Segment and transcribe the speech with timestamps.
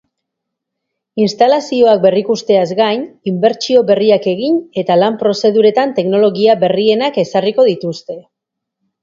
[1.25, 3.03] Instalazioak berrikusteaz gain,
[3.33, 8.19] inbertsio berriak egin eta lan-prozeduretan teknologia berrienak ezarriko dituzte.